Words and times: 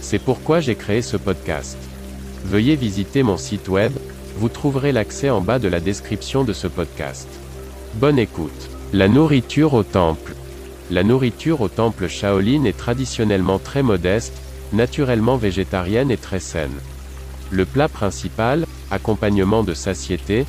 C'est 0.00 0.18
pourquoi 0.18 0.60
j'ai 0.60 0.74
créé 0.74 1.02
ce 1.02 1.16
podcast. 1.16 1.76
Veuillez 2.44 2.76
visiter 2.76 3.22
mon 3.22 3.36
site 3.36 3.68
web, 3.68 3.92
vous 4.36 4.48
trouverez 4.48 4.92
l'accès 4.92 5.30
en 5.30 5.40
bas 5.40 5.58
de 5.58 5.68
la 5.68 5.80
description 5.80 6.44
de 6.44 6.52
ce 6.52 6.68
podcast. 6.68 7.28
Bonne 7.94 8.18
écoute. 8.18 8.70
La 8.92 9.08
nourriture 9.08 9.74
au 9.74 9.82
temple. 9.82 10.34
La 10.90 11.02
nourriture 11.02 11.60
au 11.60 11.68
temple 11.68 12.08
Shaolin 12.08 12.64
est 12.64 12.76
traditionnellement 12.76 13.58
très 13.58 13.82
modeste, 13.82 14.34
naturellement 14.72 15.36
végétarienne 15.36 16.10
et 16.10 16.16
très 16.16 16.40
saine. 16.40 16.78
Le 17.50 17.64
plat 17.64 17.88
principal, 17.88 18.66
accompagnement 18.90 19.64
de 19.64 19.74
satiété, 19.74 20.46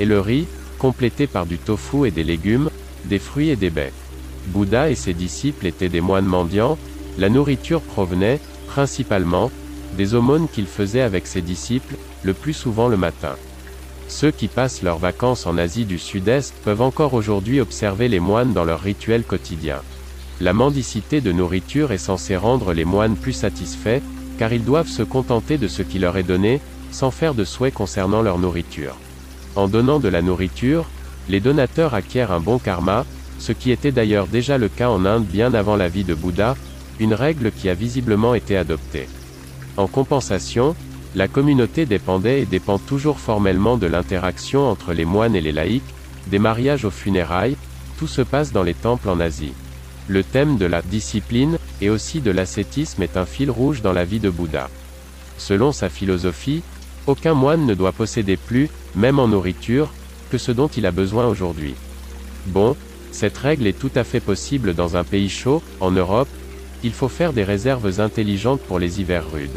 est 0.00 0.04
le 0.04 0.20
riz, 0.20 0.46
complété 0.78 1.26
par 1.26 1.46
du 1.46 1.58
tofu 1.58 2.06
et 2.06 2.10
des 2.10 2.24
légumes, 2.24 2.70
des 3.04 3.18
fruits 3.18 3.50
et 3.50 3.56
des 3.56 3.70
baies. 3.70 3.92
Bouddha 4.48 4.90
et 4.90 4.94
ses 4.94 5.14
disciples 5.14 5.66
étaient 5.66 5.88
des 5.88 6.00
moines 6.00 6.26
mendiants, 6.26 6.78
la 7.18 7.28
nourriture 7.28 7.80
provenait, 7.80 8.40
principalement, 8.68 9.50
des 9.96 10.14
aumônes 10.14 10.48
qu'il 10.48 10.66
faisait 10.66 11.00
avec 11.00 11.26
ses 11.26 11.40
disciples, 11.40 11.96
le 12.22 12.34
plus 12.34 12.52
souvent 12.52 12.88
le 12.88 12.96
matin. 12.96 13.34
Ceux 14.06 14.30
qui 14.30 14.48
passent 14.48 14.82
leurs 14.82 14.98
vacances 14.98 15.46
en 15.46 15.58
Asie 15.58 15.84
du 15.84 15.98
Sud-Est 15.98 16.54
peuvent 16.64 16.82
encore 16.82 17.14
aujourd'hui 17.14 17.60
observer 17.60 18.08
les 18.08 18.20
moines 18.20 18.52
dans 18.52 18.64
leur 18.64 18.80
rituel 18.80 19.22
quotidien. 19.22 19.80
La 20.40 20.52
mendicité 20.52 21.20
de 21.20 21.32
nourriture 21.32 21.92
est 21.92 21.98
censée 21.98 22.36
rendre 22.36 22.72
les 22.72 22.84
moines 22.84 23.16
plus 23.16 23.32
satisfaits, 23.32 24.00
car 24.38 24.52
ils 24.52 24.64
doivent 24.64 24.88
se 24.88 25.02
contenter 25.02 25.58
de 25.58 25.68
ce 25.68 25.82
qui 25.82 25.98
leur 25.98 26.16
est 26.16 26.22
donné, 26.22 26.60
sans 26.90 27.10
faire 27.10 27.34
de 27.34 27.44
souhaits 27.44 27.74
concernant 27.74 28.22
leur 28.22 28.38
nourriture. 28.38 28.94
En 29.56 29.66
donnant 29.66 29.98
de 29.98 30.08
la 30.08 30.22
nourriture, 30.22 30.86
les 31.28 31.40
donateurs 31.40 31.94
acquièrent 31.94 32.32
un 32.32 32.40
bon 32.40 32.58
karma, 32.58 33.04
ce 33.38 33.52
qui 33.52 33.70
était 33.70 33.92
d'ailleurs 33.92 34.26
déjà 34.26 34.58
le 34.58 34.68
cas 34.68 34.88
en 34.88 35.04
Inde 35.04 35.24
bien 35.24 35.52
avant 35.54 35.76
la 35.76 35.88
vie 35.88 36.04
de 36.04 36.14
Bouddha, 36.14 36.56
une 37.00 37.14
règle 37.14 37.50
qui 37.52 37.68
a 37.68 37.74
visiblement 37.74 38.34
été 38.34 38.56
adoptée. 38.56 39.08
En 39.76 39.86
compensation, 39.86 40.74
la 41.14 41.28
communauté 41.28 41.86
dépendait 41.86 42.42
et 42.42 42.46
dépend 42.46 42.78
toujours 42.78 43.18
formellement 43.18 43.76
de 43.76 43.86
l'interaction 43.86 44.68
entre 44.68 44.92
les 44.92 45.04
moines 45.04 45.36
et 45.36 45.40
les 45.40 45.52
laïcs, 45.52 45.94
des 46.26 46.38
mariages 46.38 46.84
aux 46.84 46.90
funérailles, 46.90 47.56
tout 47.98 48.06
se 48.06 48.22
passe 48.22 48.52
dans 48.52 48.62
les 48.62 48.74
temples 48.74 49.08
en 49.08 49.20
Asie. 49.20 49.52
Le 50.06 50.22
thème 50.22 50.56
de 50.56 50.66
la 50.66 50.82
discipline, 50.82 51.58
et 51.80 51.90
aussi 51.90 52.20
de 52.20 52.30
l'ascétisme 52.30 53.02
est 53.02 53.16
un 53.16 53.26
fil 53.26 53.50
rouge 53.50 53.82
dans 53.82 53.92
la 53.92 54.04
vie 54.04 54.20
de 54.20 54.30
Bouddha. 54.30 54.68
Selon 55.36 55.72
sa 55.72 55.88
philosophie, 55.88 56.62
aucun 57.06 57.34
moine 57.34 57.66
ne 57.66 57.74
doit 57.74 57.92
posséder 57.92 58.36
plus, 58.36 58.68
même 58.94 59.18
en 59.18 59.28
nourriture, 59.28 59.92
que 60.30 60.38
ce 60.38 60.52
dont 60.52 60.68
il 60.68 60.86
a 60.86 60.90
besoin 60.90 61.26
aujourd'hui. 61.26 61.74
Bon, 62.46 62.76
cette 63.12 63.38
règle 63.38 63.66
est 63.66 63.78
tout 63.78 63.90
à 63.94 64.04
fait 64.04 64.20
possible 64.20 64.74
dans 64.74 64.96
un 64.96 65.04
pays 65.04 65.28
chaud, 65.28 65.62
en 65.80 65.90
Europe, 65.90 66.28
il 66.82 66.92
faut 66.92 67.08
faire 67.08 67.32
des 67.32 67.44
réserves 67.44 68.00
intelligentes 68.00 68.60
pour 68.60 68.78
les 68.78 69.00
hivers 69.00 69.30
rudes. 69.30 69.50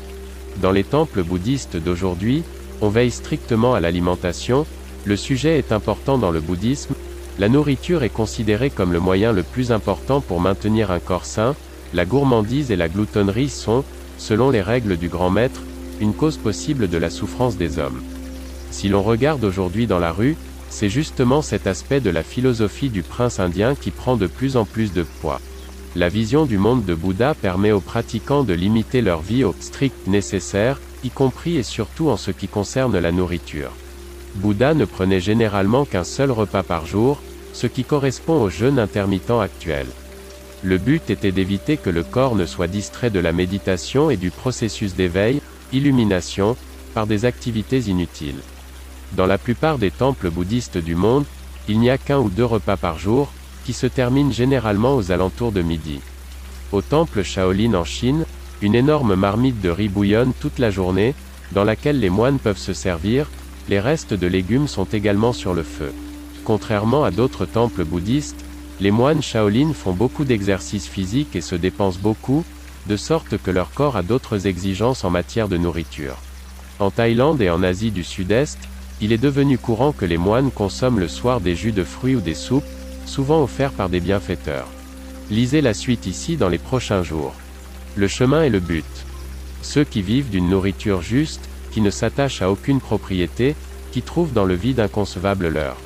Dans 0.61 0.71
les 0.71 0.83
temples 0.83 1.23
bouddhistes 1.23 1.77
d'aujourd'hui, 1.77 2.43
on 2.81 2.89
veille 2.89 3.11
strictement 3.11 3.73
à 3.73 3.79
l'alimentation, 3.79 4.65
le 5.05 5.15
sujet 5.15 5.57
est 5.57 5.71
important 5.71 6.17
dans 6.17 6.31
le 6.31 6.41
bouddhisme, 6.41 6.95
la 7.39 7.49
nourriture 7.49 8.03
est 8.03 8.09
considérée 8.09 8.69
comme 8.69 8.93
le 8.93 8.99
moyen 8.99 9.31
le 9.31 9.43
plus 9.43 9.71
important 9.71 10.21
pour 10.21 10.41
maintenir 10.41 10.91
un 10.91 10.99
corps 10.99 11.25
sain, 11.25 11.55
la 11.93 12.05
gourmandise 12.05 12.71
et 12.71 12.75
la 12.75 12.89
gloutonnerie 12.89 13.49
sont, 13.49 13.83
selon 14.17 14.49
les 14.49 14.61
règles 14.61 14.97
du 14.97 15.09
grand 15.09 15.29
maître, 15.29 15.61
une 15.99 16.13
cause 16.13 16.37
possible 16.37 16.87
de 16.87 16.97
la 16.97 17.09
souffrance 17.09 17.57
des 17.57 17.79
hommes. 17.79 18.01
Si 18.71 18.89
l'on 18.89 19.03
regarde 19.03 19.43
aujourd'hui 19.43 19.87
dans 19.87 19.99
la 19.99 20.11
rue, 20.11 20.35
c'est 20.69 20.89
justement 20.89 21.41
cet 21.41 21.67
aspect 21.67 21.99
de 21.99 22.09
la 22.09 22.23
philosophie 22.23 22.89
du 22.89 23.03
prince 23.03 23.39
indien 23.39 23.75
qui 23.75 23.91
prend 23.91 24.15
de 24.15 24.27
plus 24.27 24.55
en 24.55 24.65
plus 24.65 24.93
de 24.93 25.03
poids. 25.03 25.41
La 25.94 26.07
vision 26.07 26.46
du 26.46 26.57
monde 26.57 26.85
de 26.85 26.96
Bouddha 26.96 27.34
permet 27.34 27.74
aux 27.74 27.81
pratiquants 27.81 28.46
de 28.46 28.53
limiter 28.53 29.02
leur 29.02 29.22
vie 29.22 29.44
au 29.44 29.53
strict 29.59 30.07
nécessaire, 30.07 30.79
y 31.03 31.09
compris 31.09 31.57
et 31.57 31.63
surtout 31.63 32.09
en 32.09 32.16
ce 32.16 32.31
qui 32.31 32.47
concerne 32.47 32.97
la 32.97 33.12
nourriture. 33.12 33.74
Bouddha 34.35 34.74
ne 34.74 34.85
prenait 34.85 35.19
généralement 35.19 35.84
qu'un 35.84 36.06
seul 36.06 36.31
repas 36.31 36.63
par 36.63 36.85
jour, 36.85 37.19
ce 37.52 37.68
qui 37.68 37.84
correspond 37.84 38.41
au 38.41 38.50
jeûne 38.50 38.79
intermittent 38.79 39.31
actuel. 39.31 39.85
Le 40.63 40.78
but 40.78 41.09
était 41.09 41.34
d'éviter 41.34 41.75
que 41.75 41.90
le 41.90 42.03
corps 42.03 42.35
ne 42.35 42.46
soit 42.46 42.68
distrait 42.68 43.09
de 43.09 43.19
la 43.19 43.34
méditation 43.34 44.09
et 44.09 44.18
du 44.18 44.31
processus 44.31 44.96
d'éveil, 44.96 45.41
illumination, 45.73 46.56
par 46.94 47.06
des 47.06 47.25
activités 47.25 47.79
inutiles. 47.90 48.40
Dans 49.18 49.25
la 49.25 49.38
plupart 49.38 49.78
des 49.78 49.91
temples 49.91 50.29
bouddhistes 50.29 50.78
du 50.78 50.96
monde, 50.96 51.25
il 51.68 51.79
n'y 51.79 51.90
a 51.90 51.97
qu'un 51.97 52.19
ou 52.19 52.29
deux 52.29 52.46
repas 52.46 52.78
par 52.78 52.97
jour, 52.97 53.29
qui 53.66 53.73
se 53.73 53.88
terminent 53.88 54.31
généralement 54.31 54.95
aux 54.95 55.11
alentours 55.11 55.51
de 55.51 55.61
midi. 55.61 55.99
Au 56.72 56.81
temple 56.81 57.23
Shaolin 57.23 57.73
en 57.73 57.83
Chine, 57.83 58.25
une 58.61 58.75
énorme 58.75 59.16
marmite 59.16 59.61
de 59.61 59.69
riz 59.69 59.89
bouillonne 59.89 60.33
toute 60.39 60.59
la 60.59 60.72
journée, 60.72 61.16
dans 61.51 61.63
laquelle 61.63 61.99
les 61.99 62.09
moines 62.09 62.39
peuvent 62.39 62.57
se 62.57 62.73
servir, 62.73 63.29
les 63.69 63.79
restes 63.79 64.13
de 64.13 64.27
légumes 64.27 64.67
sont 64.67 64.85
également 64.85 65.33
sur 65.33 65.53
le 65.53 65.63
feu. 65.63 65.94
Contrairement 66.45 67.03
à 67.03 67.11
d'autres 67.11 67.45
temples 67.45 67.83
bouddhistes, 67.83 68.45
les 68.79 68.91
moines 68.91 69.22
Shaolin 69.22 69.73
font 69.73 69.93
beaucoup 69.93 70.25
d'exercices 70.25 70.88
physiques 70.88 71.35
et 71.35 71.41
se 71.41 71.55
dépensent 71.55 71.99
beaucoup, 72.01 72.43
de 72.88 72.97
sorte 72.97 73.38
que 73.38 73.51
leur 73.51 73.72
corps 73.72 73.95
a 73.95 74.01
d'autres 74.01 74.47
exigences 74.47 75.03
en 75.03 75.09
matière 75.09 75.47
de 75.47 75.57
nourriture. 75.57 76.17
En 76.79 76.89
Thaïlande 76.89 77.41
et 77.41 77.49
en 77.51 77.61
Asie 77.61 77.91
du 77.91 78.03
Sud-Est, 78.03 78.57
il 79.01 79.11
est 79.11 79.19
devenu 79.19 79.57
courant 79.57 79.91
que 79.91 80.05
les 80.05 80.17
moines 80.17 80.51
consomment 80.51 80.99
le 80.99 81.07
soir 81.07 81.41
des 81.41 81.55
jus 81.55 81.72
de 81.72 81.83
fruits 81.83 82.16
ou 82.16 82.22
des 82.22 82.33
soupes, 82.33 82.63
souvent 83.06 83.44
offerts 83.44 83.72
par 83.72 83.89
des 83.89 84.00
bienfaiteurs. 84.00 84.67
Lisez 85.29 85.62
la 85.62 85.73
suite 85.73 86.06
ici 86.06 86.38
dans 86.38 86.50
les 86.50 86.57
prochains 86.57 87.03
jours. 87.03 87.34
Le 87.95 88.07
chemin 88.07 88.44
est 88.44 88.50
le 88.50 88.59
but. 88.59 88.85
Ceux 89.62 89.84
qui 89.84 90.01
vivent 90.01 90.29
d'une 90.29 90.50
nourriture 90.50 91.01
juste, 91.01 91.50
qui 91.72 91.81
ne 91.81 91.90
s'attachent 91.90 92.41
à 92.41 92.50
aucune 92.50 92.79
propriété, 92.79 93.56
qui 93.91 94.01
trouvent 94.01 94.34
dans 94.34 94.45
le 94.45 94.56
vide 94.56 94.79
inconcevable 94.79 95.47
leur 95.47 95.78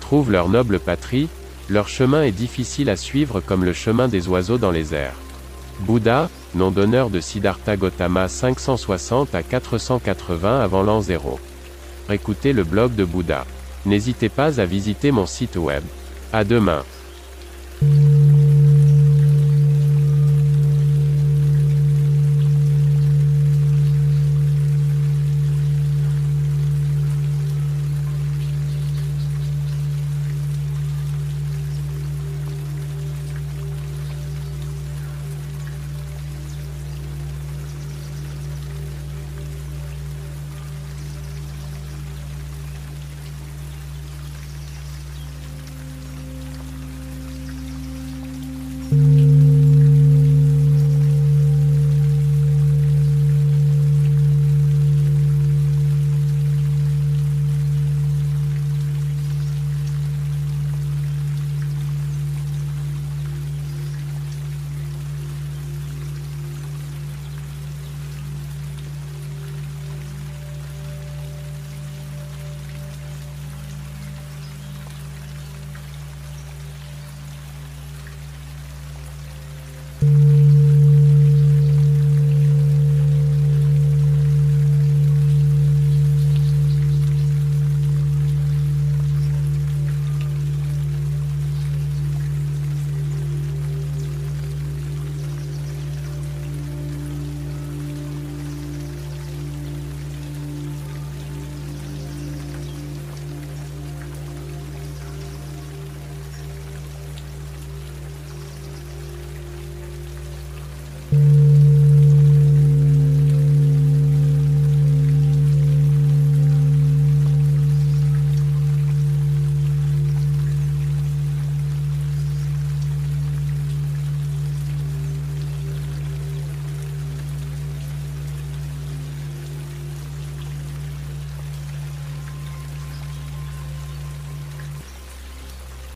trouvent 0.00 0.32
leur 0.32 0.48
noble 0.48 0.78
patrie, 0.78 1.28
leur 1.68 1.86
chemin 1.86 2.22
est 2.22 2.32
difficile 2.32 2.88
à 2.88 2.96
suivre 2.96 3.40
comme 3.40 3.62
le 3.62 3.74
chemin 3.74 4.08
des 4.08 4.26
oiseaux 4.26 4.56
dans 4.56 4.70
les 4.70 4.94
airs. 4.94 5.16
Bouddha, 5.80 6.30
nom 6.54 6.70
d'honneur 6.70 7.10
de 7.10 7.20
Siddhartha 7.20 7.76
Gautama 7.76 8.26
560 8.26 9.34
à 9.34 9.42
480 9.42 10.60
avant 10.60 10.82
l'an 10.82 11.02
0 11.02 11.38
écoutez 12.14 12.52
le 12.52 12.64
blog 12.64 12.94
de 12.94 13.04
Bouddha. 13.04 13.44
N'hésitez 13.86 14.28
pas 14.28 14.60
à 14.60 14.64
visiter 14.64 15.10
mon 15.10 15.26
site 15.26 15.56
web. 15.56 15.82
À 16.32 16.44
demain. 16.44 16.84
嗯 80.00 80.37